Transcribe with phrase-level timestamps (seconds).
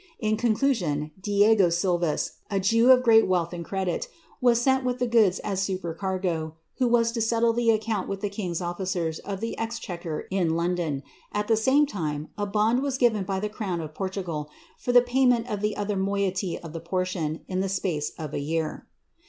[0.19, 4.07] In conclusion, Diego Silvas, a Jew of great wealth and credit,
[4.41, 6.53] was sent with the goods as sih percargo.
[6.79, 10.55] who was to settle the account with tlie king^s officers of the ei I'hequer in
[10.55, 11.03] London.
[11.31, 15.03] At the same time a bond was given by the crown of Portugal, for the
[15.03, 18.87] payment of the other moiety of the portiooi in ths space of a year.